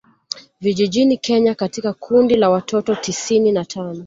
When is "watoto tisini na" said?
2.49-3.65